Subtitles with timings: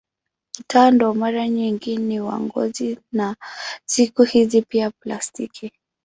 [0.59, 3.35] Utando mara nyingi ni wa ngozi na
[3.85, 5.71] siku hizi pia plastiki.